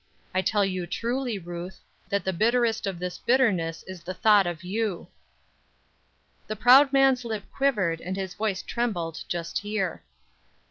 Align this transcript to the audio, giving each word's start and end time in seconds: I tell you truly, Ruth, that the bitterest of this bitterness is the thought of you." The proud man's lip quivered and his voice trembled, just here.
I 0.33 0.41
tell 0.41 0.65
you 0.65 0.87
truly, 0.87 1.37
Ruth, 1.37 1.79
that 2.09 2.23
the 2.25 2.33
bitterest 2.33 2.87
of 2.87 2.97
this 2.97 3.19
bitterness 3.19 3.83
is 3.83 4.01
the 4.01 4.15
thought 4.15 4.47
of 4.47 4.63
you." 4.63 5.09
The 6.47 6.55
proud 6.55 6.91
man's 6.91 7.23
lip 7.23 7.43
quivered 7.55 8.01
and 8.01 8.15
his 8.15 8.33
voice 8.33 8.63
trembled, 8.63 9.19
just 9.29 9.59
here. 9.59 10.01